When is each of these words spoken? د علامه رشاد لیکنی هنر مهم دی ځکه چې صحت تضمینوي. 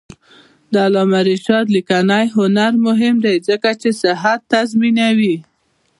د 0.71 0.73
علامه 0.85 1.19
رشاد 1.31 1.65
لیکنی 1.75 2.25
هنر 2.37 2.71
مهم 2.87 3.15
دی 3.25 3.35
ځکه 3.49 3.69
چې 3.81 3.89
صحت 4.01 4.39
تضمینوي. 4.53 5.35